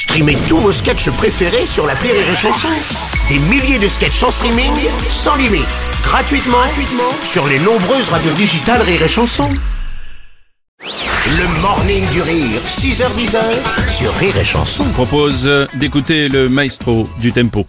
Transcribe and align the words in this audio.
Streamez 0.00 0.38
tous 0.48 0.56
vos 0.56 0.72
sketchs 0.72 1.10
préférés 1.10 1.66
sur 1.66 1.86
la 1.86 1.92
Rire 1.92 2.14
et 2.14 2.34
Chanson. 2.34 2.68
Des 3.28 3.38
milliers 3.38 3.78
de 3.78 3.86
sketchs 3.86 4.22
en 4.22 4.30
streaming, 4.30 4.72
sans 5.10 5.36
limite, 5.36 5.66
gratuitement, 6.02 6.56
gratuitement 6.56 7.12
sur 7.22 7.46
les 7.46 7.58
nombreuses 7.58 8.08
radios 8.08 8.32
digitales 8.32 8.80
Rire 8.80 9.02
et 9.02 9.08
Chanson. 9.08 9.50
Le 10.80 11.60
morning 11.60 12.02
du 12.12 12.22
rire, 12.22 12.62
6h10 12.66 13.36
sur 13.94 14.14
Rire 14.14 14.38
et 14.38 14.44
Chanson. 14.44 14.84
propose 14.94 15.46
euh, 15.46 15.66
d'écouter 15.74 16.28
le 16.28 16.48
maestro 16.48 17.06
du 17.18 17.30
tempo. 17.30 17.66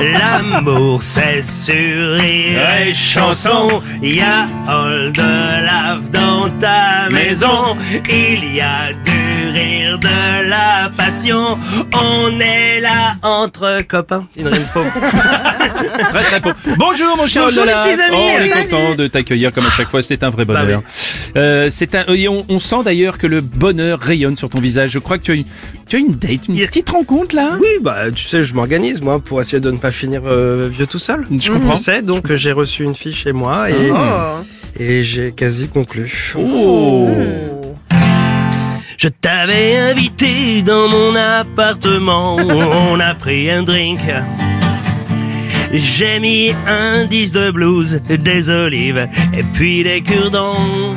L'amour 0.00 1.02
c'est 1.02 1.42
sur 1.42 2.22
et 2.22 2.94
chanson. 2.94 3.82
Il 4.02 4.16
y 4.16 4.20
a 4.20 4.46
all 4.68 5.12
de 5.12 5.64
lave 5.64 6.10
dans 6.10 6.48
ta 6.58 7.08
maison. 7.10 7.76
Il 8.08 8.54
y 8.54 8.60
a 8.60 8.92
du 8.92 9.48
rire, 9.50 9.98
de 9.98 10.48
la 10.48 10.90
passion. 10.96 11.58
On 11.92 12.40
est 12.40 12.80
là 12.80 13.16
entre 13.22 13.82
copains. 13.86 14.26
Il 14.36 14.44
ne 14.44 14.50
rime 14.50 14.66
pas. 14.72 14.84
Très, 16.10 16.22
très 16.22 16.40
beau. 16.40 16.50
Bonjour 16.76 17.16
mon 17.16 17.26
cher 17.26 17.44
Bonjour, 17.44 17.64
les 17.64 17.72
petits 17.72 18.00
amis. 18.00 18.16
Oh, 18.18 18.38
on 18.38 18.44
est 18.44 18.68
content 18.68 18.94
de 18.94 19.06
t'accueillir 19.06 19.52
comme 19.52 19.66
à 19.66 19.70
chaque 19.70 19.88
fois, 19.88 20.02
c'est 20.02 20.22
un 20.22 20.30
vrai 20.30 20.44
Bah 20.44 20.62
bonheur. 20.62 20.82
Euh, 21.36 21.68
c'est 21.70 21.94
un, 21.96 22.04
et 22.14 22.28
on, 22.28 22.44
on 22.48 22.60
sent 22.60 22.84
d'ailleurs 22.84 23.18
que 23.18 23.26
le 23.26 23.40
bonheur 23.40 23.98
rayonne 23.98 24.36
sur 24.36 24.48
ton 24.48 24.60
visage. 24.60 24.90
Je 24.90 24.98
crois 25.00 25.18
que 25.18 25.24
tu 25.24 25.32
as 25.32 25.34
une, 25.34 25.44
tu 25.88 25.96
as 25.96 25.98
une 25.98 26.14
date, 26.14 26.48
une 26.48 26.54
petite 26.56 26.90
rencontre 26.90 27.34
là? 27.34 27.56
Oui 27.60 27.66
bah 27.80 28.10
tu 28.14 28.24
sais 28.24 28.44
je 28.44 28.54
m'organise 28.54 29.02
moi 29.02 29.18
pour 29.18 29.40
essayer 29.40 29.60
de 29.60 29.70
ne 29.70 29.78
pas 29.78 29.90
finir 29.90 30.22
euh, 30.26 30.68
vieux 30.70 30.86
tout 30.86 30.98
seul 31.00 31.26
Je 31.36 31.50
comprends. 31.50 31.74
Tu 31.76 31.82
sais 31.82 32.02
donc 32.02 32.30
euh, 32.30 32.36
j'ai 32.36 32.52
reçu 32.52 32.84
une 32.84 32.94
fille 32.94 33.12
chez 33.14 33.32
moi 33.32 33.68
et, 33.70 33.90
et 34.78 35.02
j'ai 35.02 35.32
quasi 35.32 35.66
conclu 35.68 36.32
Oh. 36.38 37.08
Je 38.96 39.08
t'avais 39.08 39.76
invité 39.90 40.62
dans 40.62 40.88
mon 40.88 41.14
appartement, 41.16 42.36
on 42.92 43.00
a 43.00 43.14
pris 43.14 43.50
un 43.50 43.62
drink. 43.62 44.00
J'ai 45.76 46.20
mis 46.20 46.54
un 46.68 47.04
disque 47.04 47.34
de 47.34 47.50
blues, 47.50 48.00
des 48.08 48.48
olives 48.48 49.08
et 49.36 49.42
puis 49.42 49.82
des 49.82 50.02
cure-dents. 50.02 50.94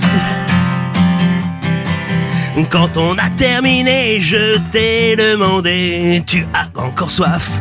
Quand 2.69 2.95
on 2.95 3.17
a 3.17 3.29
terminé, 3.31 4.19
je 4.19 4.57
t'ai 4.71 5.15
demandé, 5.15 6.21
tu 6.27 6.45
as 6.53 6.69
encore 6.79 7.09
soif? 7.09 7.59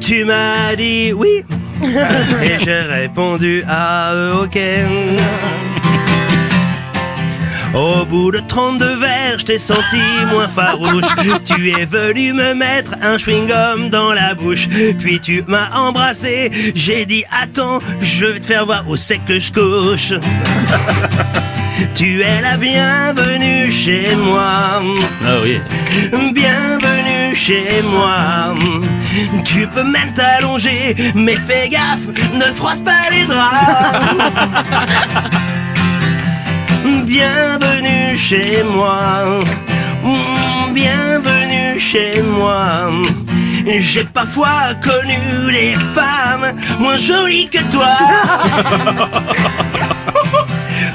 Tu 0.00 0.24
m'as 0.24 0.74
dit 0.76 1.12
oui, 1.12 1.44
et 1.82 2.64
j'ai 2.64 2.80
répondu 2.80 3.64
ah 3.68 4.14
ok. 4.42 4.58
Au 7.74 8.04
bout 8.04 8.30
de 8.30 8.38
32 8.38 8.96
verres, 8.96 9.38
je 9.38 9.44
t'ai 9.44 9.58
senti 9.58 10.00
moins 10.30 10.46
farouche. 10.46 11.04
Tu 11.44 11.70
es 11.70 11.84
venu 11.84 12.32
me 12.32 12.54
mettre 12.54 12.94
un 13.02 13.16
chewing-gum 13.16 13.90
dans 13.90 14.12
la 14.12 14.34
bouche. 14.34 14.68
Puis 15.00 15.18
tu 15.18 15.42
m'as 15.48 15.70
embrassé. 15.76 16.50
J'ai 16.74 17.04
dit 17.04 17.24
attends, 17.32 17.80
je 18.00 18.26
vais 18.26 18.40
te 18.40 18.46
faire 18.46 18.64
voir 18.64 18.88
où 18.88 18.96
c'est 18.96 19.18
que 19.18 19.40
je 19.40 19.52
couche. 19.52 20.12
Tu 21.94 22.22
es 22.22 22.40
la 22.40 22.56
bienvenue 22.56 23.70
chez 23.70 24.14
moi. 24.14 24.80
Ah 25.26 25.40
oui. 25.42 25.58
Bienvenue 26.32 27.34
chez 27.34 27.82
moi. 27.82 28.54
Tu 29.44 29.66
peux 29.66 29.82
même 29.82 30.12
t'allonger, 30.14 30.94
mais 31.16 31.34
fais 31.34 31.68
gaffe, 31.68 32.06
ne 32.32 32.52
froisse 32.52 32.80
pas 32.80 33.10
les 33.10 33.26
draps. 33.26 34.08
Bienvenue 37.06 38.16
chez 38.16 38.62
moi. 38.64 39.00
Mm, 40.02 40.72
Bienvenue 40.72 41.78
chez 41.78 42.22
moi. 42.22 42.90
J'ai 43.78 44.04
parfois 44.04 44.74
connu 44.82 45.52
des 45.52 45.74
femmes 45.94 46.54
moins 46.78 46.96
jolies 46.96 47.48
que 47.48 47.58
toi. 47.70 47.92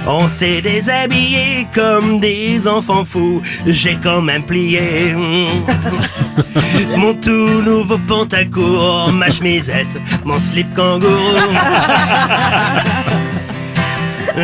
On 0.08 0.28
s'est 0.28 0.62
déshabillé 0.62 1.68
comme 1.74 2.20
des 2.20 2.68
enfants 2.68 3.06
fous. 3.06 3.42
J'ai 3.68 3.98
quand 4.02 4.22
même 4.22 4.44
plié 4.44 5.14
mon 6.98 7.14
tout 7.14 7.62
nouveau 7.62 7.98
pantacourt, 8.00 9.12
ma 9.12 9.30
chemisette, 9.30 9.96
mon 10.26 10.40
slip 10.40 10.74
kangourou. 10.74 11.10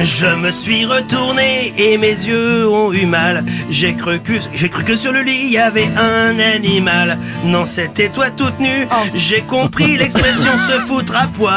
Je 0.03 0.27
me 0.35 0.51
suis 0.51 0.85
retourné 0.85 1.73
et 1.77 1.97
mes 1.97 2.07
yeux 2.09 2.67
ont 2.67 2.91
eu 2.91 3.05
mal. 3.05 3.45
J'ai 3.69 3.95
cru 3.95 4.19
que, 4.19 4.33
j'ai 4.53 4.69
cru 4.69 4.83
que 4.83 4.95
sur 4.95 5.13
le 5.13 5.21
lit 5.21 5.39
il 5.43 5.51
y 5.51 5.57
avait 5.57 5.89
un 5.95 6.37
animal. 6.39 7.17
Non, 7.43 7.65
c'était 7.65 8.09
toi 8.09 8.29
toute 8.29 8.59
nue. 8.59 8.87
J'ai 9.13 9.41
compris 9.41 9.97
l'expression 9.97 10.57
se 10.57 10.79
foutre 10.85 11.15
à 11.15 11.27
poil. 11.27 11.53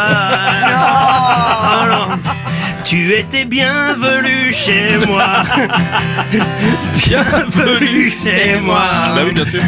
tu 2.89 3.13
étais 3.13 3.45
bienvenue 3.57 4.51
chez 4.53 4.97
moi. 5.07 5.43
bienvenue 7.07 8.11
chez 8.23 8.57
moi. 8.61 8.81
Bah 9.15 9.21
oui, 9.27 9.35
bien 9.35 9.45
sûr. 9.45 9.61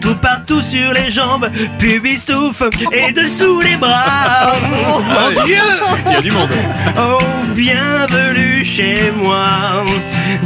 Tout 0.00 0.16
partout 0.16 0.60
sur 0.60 0.92
les 0.92 1.10
jambes, 1.12 1.48
pubis 1.78 2.24
touffe 2.24 2.62
et 2.92 3.12
dessous 3.12 3.60
les 3.60 3.76
bras. 3.76 4.52
Oh 4.52 5.00
Ah 5.10 5.26
oui. 5.28 5.34
mon 5.36 5.44
Dieu! 5.44 5.62
Il 6.06 6.12
y 6.12 6.16
a 6.16 6.20
du 6.20 6.30
monde. 6.32 6.50
Oh, 6.98 7.18
bienvenue 7.54 8.64
chez 8.64 9.12
moi. 9.16 9.84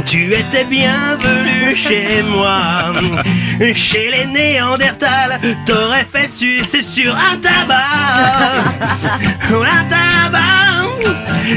Tu 0.05 0.31
étais 0.33 0.65
bienvenue 0.65 1.75
chez 1.75 2.21
moi. 2.21 2.93
Chez 3.73 4.11
les 4.11 4.25
Néandertals, 4.27 5.39
t'aurais 5.65 6.05
fait 6.11 6.27
sucer 6.27 6.81
sur 6.83 7.15
un 7.15 7.37
tabac. 7.37 8.61
Un 9.49 9.83
tabac. 9.85 10.70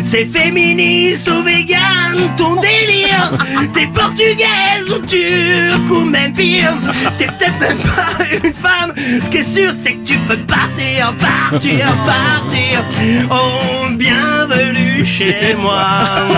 C'est 0.02 0.26
féministe 0.26 1.28
ou 1.30 1.42
vegan, 1.42 2.30
ton 2.36 2.56
délire. 2.56 3.30
T'es 3.72 3.86
portugaise 3.86 4.90
ou 4.90 4.98
turque 5.06 5.90
ou 5.90 6.04
même 6.04 6.32
pire. 6.32 6.74
T'es 7.18 7.26
peut-être 7.26 7.58
même 7.60 7.78
pas 7.78 8.24
une 8.30 8.54
femme. 8.54 8.92
Ce 8.96 9.28
qui 9.28 9.38
est 9.38 9.42
sûr, 9.42 9.72
c'est 9.72 9.94
que 9.94 10.04
tu 10.04 10.18
peux 10.18 10.38
partir, 10.38 11.14
partir, 11.18 11.86
partir. 12.04 12.84
Oh, 13.30 13.88
bienvenue 13.92 15.04
chez 15.04 15.54
moi. 15.58 16.28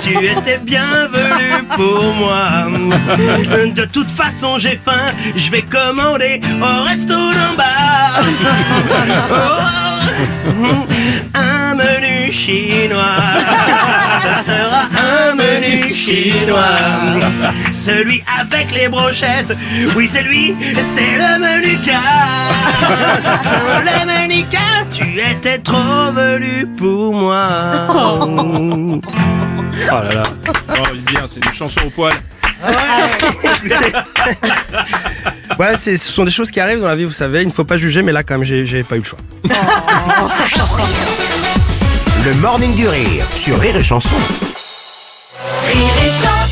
Tu 0.00 0.12
étais 0.26 0.58
bievenu 0.58 1.64
pour 1.76 2.14
moi. 2.14 2.68
De 3.74 3.84
toute 3.84 4.10
façon, 4.10 4.58
j'ai 4.58 4.76
faim. 4.82 5.06
Je 5.36 5.50
vais 5.50 5.62
commander 5.62 6.40
au 6.60 6.82
resto 6.84 7.14
d'en 7.14 7.54
bas. 7.56 8.22
Oh, 9.30 9.78
menu 12.28 12.32
chinois. 12.32 13.16
Ce 14.18 14.44
sera 14.44 14.82
un 15.30 15.34
menu 15.34 15.92
chinois. 15.92 16.76
Celui 17.72 18.22
avec 18.40 18.70
les 18.72 18.88
brochettes. 18.88 19.56
Oui, 19.96 20.06
c'est 20.08 20.22
lui, 20.22 20.54
c'est 20.80 21.16
le 21.16 21.38
menu 21.38 21.78
car. 21.84 22.52
Le 23.84 24.06
menu 24.06 24.44
car, 24.50 24.86
tu 24.92 25.04
étais 25.20 25.58
trop 25.58 26.12
venu 26.12 26.66
pour 26.76 27.14
moi. 27.14 27.86
Oh 27.90 28.76
là 29.90 30.10
là. 30.10 30.22
Oh, 30.70 30.94
bien, 31.06 31.22
c'est 31.28 31.40
des 31.40 31.54
chansons 31.56 31.80
au 31.86 31.90
poil. 31.90 32.12
Voilà, 35.56 35.76
c'est- 35.76 35.96
ce 35.96 36.12
sont 36.12 36.24
des 36.24 36.30
choses 36.30 36.50
qui 36.50 36.60
arrivent 36.60 36.80
dans 36.80 36.88
la 36.88 36.96
vie, 36.96 37.04
vous 37.04 37.12
savez. 37.12 37.42
Il 37.42 37.48
ne 37.48 37.52
faut 37.52 37.64
pas 37.64 37.76
juger, 37.76 38.02
mais 38.02 38.12
là, 38.12 38.22
quand 38.24 38.34
même, 38.34 38.44
j'ai 38.44 38.66
j'ai 38.66 38.82
pas 38.82 38.96
eu 38.96 39.00
le 39.00 39.04
choix 39.04 39.18
le 42.24 42.34
morning 42.34 42.74
du 42.74 42.88
rire 42.88 43.26
sur 43.34 43.58
Rire 43.58 43.76
et 43.76 43.82
Chanson. 43.82 44.16
Rire 45.72 45.94
et 46.04 46.10
Chanson. 46.10 46.47